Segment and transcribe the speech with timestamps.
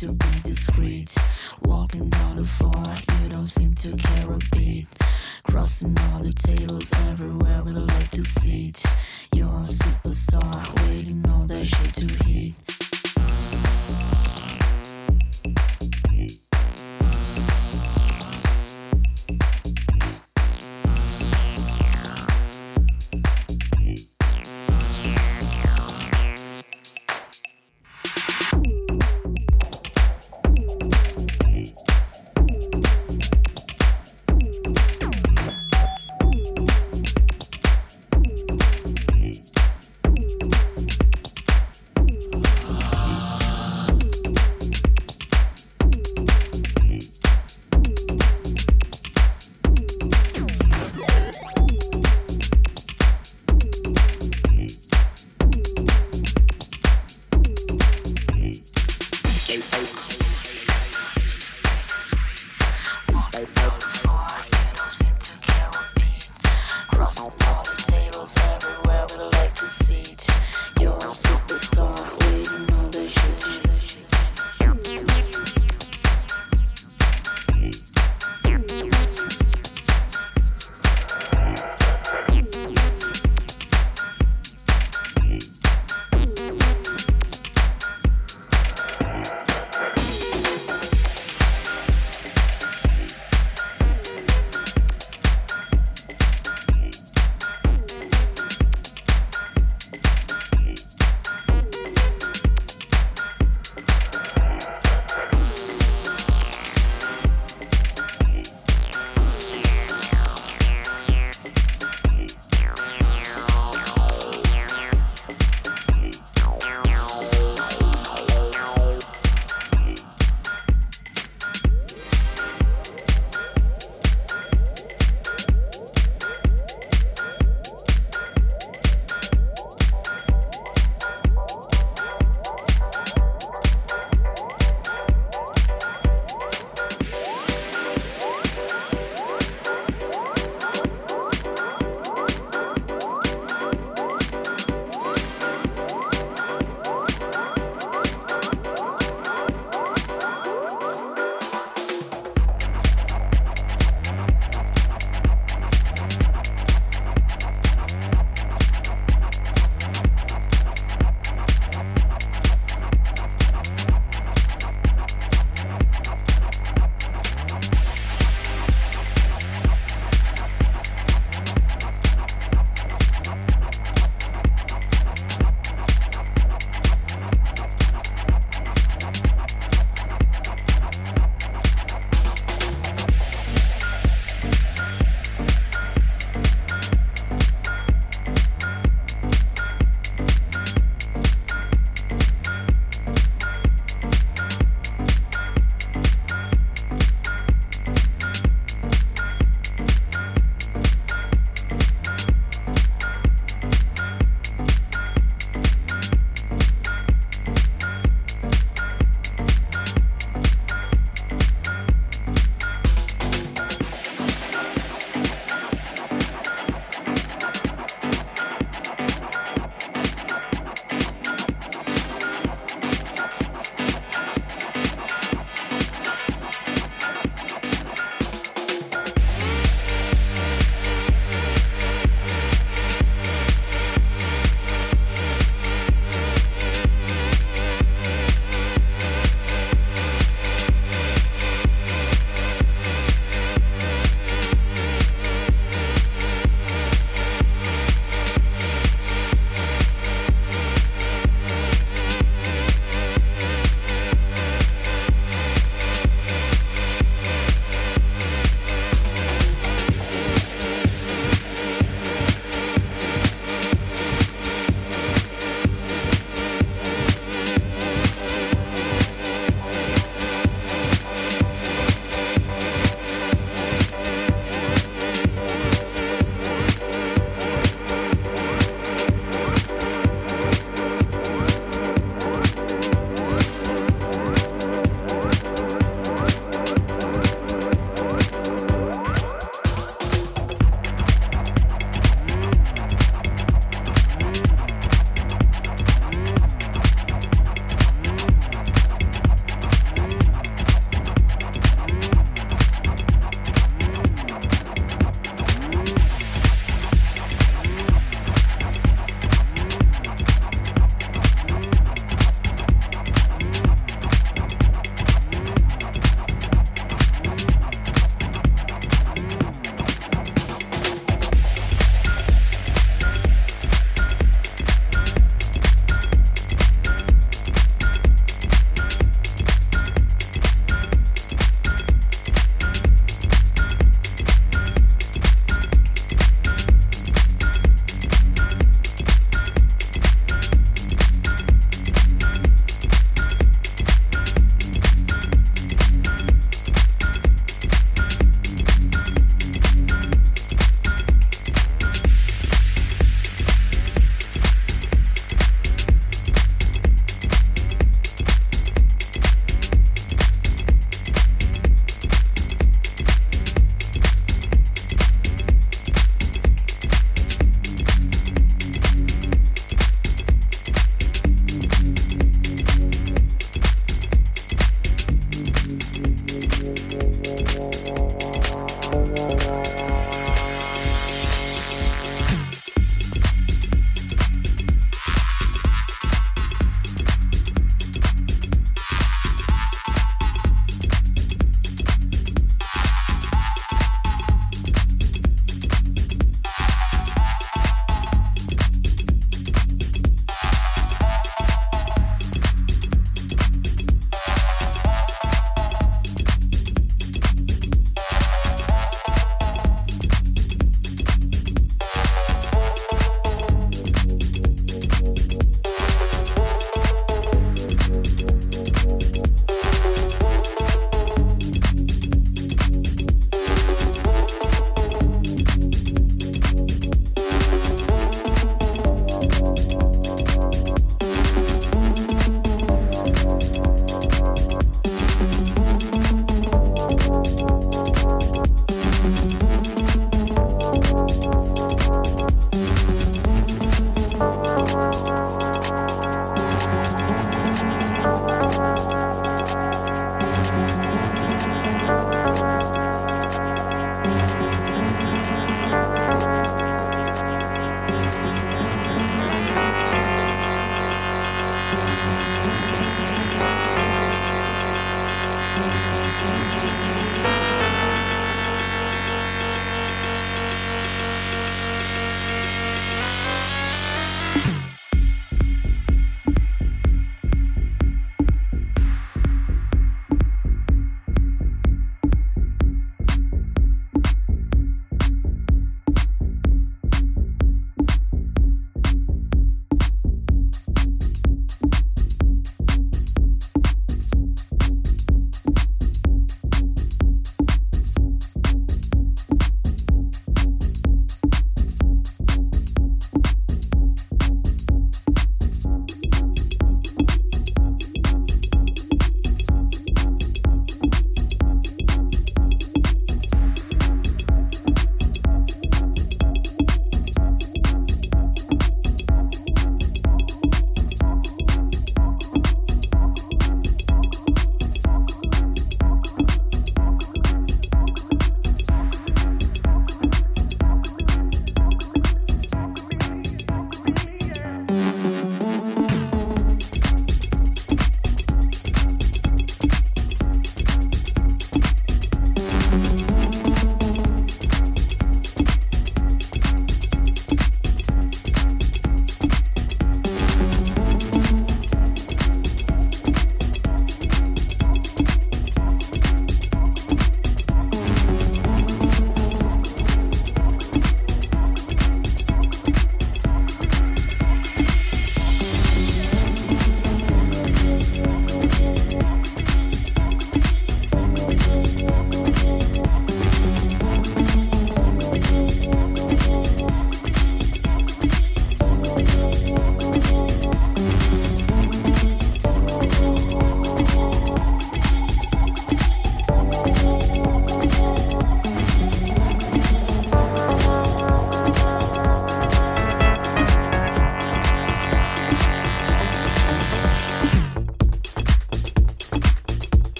[0.00, 1.12] to be discreet.
[1.62, 2.84] Walking down the floor,
[3.22, 4.86] you don't seem to care a beat.
[5.42, 8.84] Crossing all the tables everywhere we like to sit.
[9.34, 12.77] You're a superstar, waiting on that shit to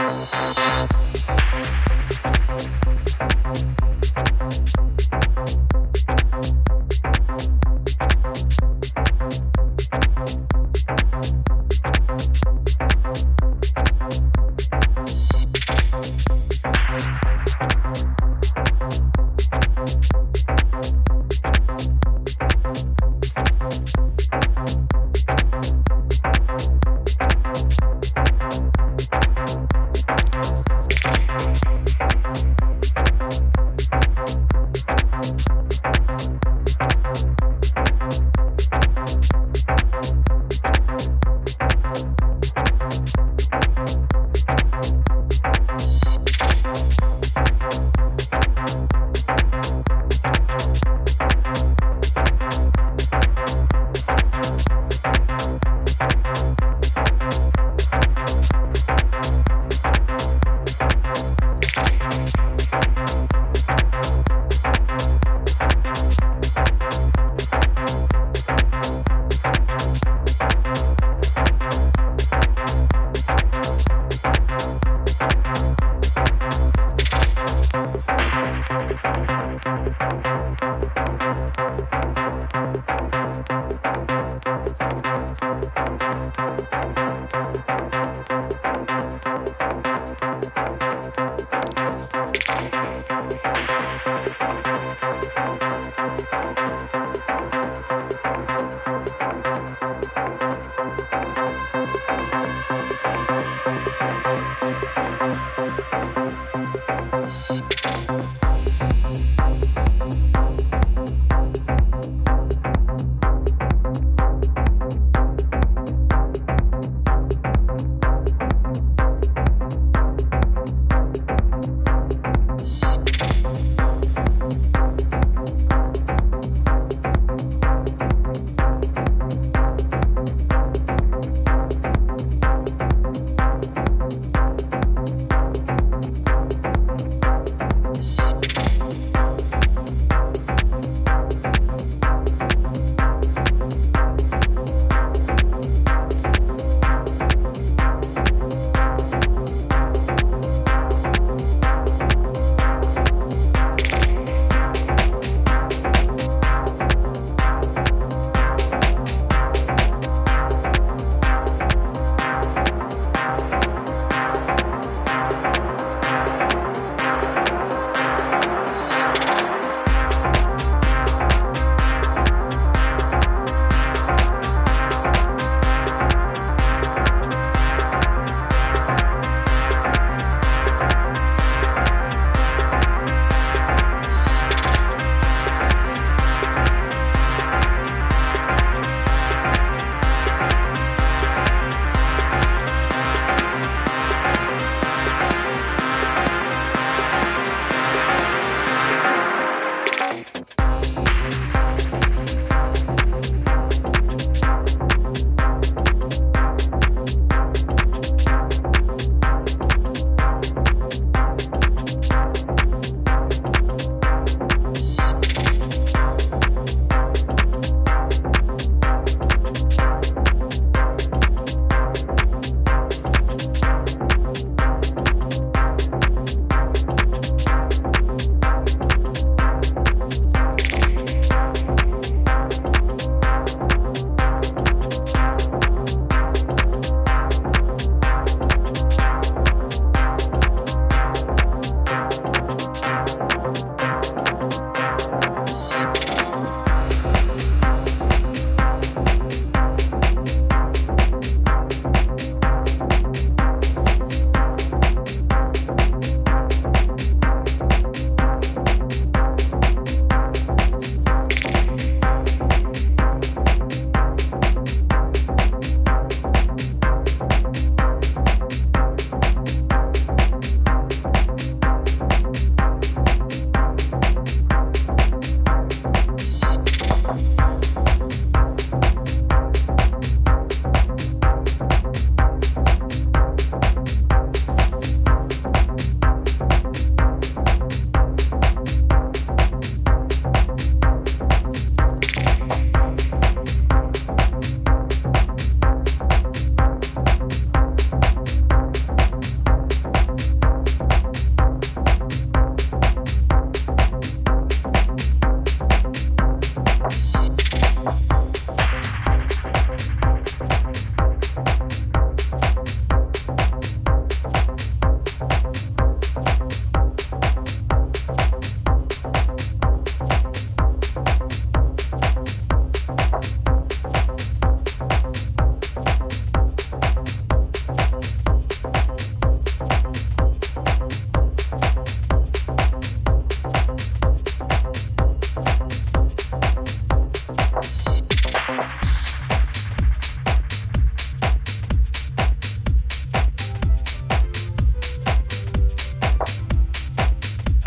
[0.00, 0.94] Thank
[2.24, 2.39] you.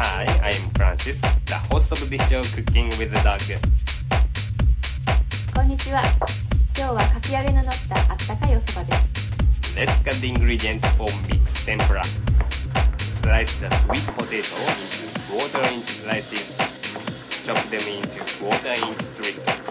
[0.04, 1.24] Hit.
[2.54, 3.39] Cooking with Doug
[5.56, 6.02] こんにちは
[6.78, 9.12] 今日はかき揚げの乗ったあったかいお蕎麦です
[9.76, 12.04] Let's cut the ingredients for mixed tempura
[13.22, 16.58] Slice the sweet potato into quarter inch slices
[17.46, 19.63] Chop them into quarter inch strips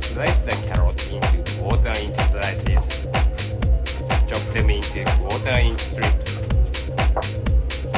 [0.00, 3.06] Slice the carrot into quarter inch slices
[4.28, 7.43] Chop them into quarter inch strips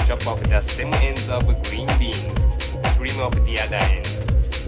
[0.07, 2.39] Chop off the stem ends of green beans
[2.97, 4.15] Trim off the other ends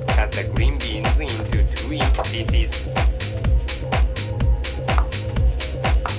[0.09, 2.89] Cut the green beans into 2 inch pieces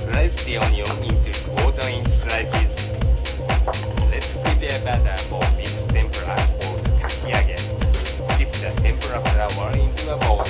[0.10, 2.90] Slice the onion into quarter inch slices.
[4.10, 6.34] Let's prepare batter for mixed tempura
[6.66, 7.60] or kakiage.
[8.38, 10.44] Dip the tempura flour into a bowl.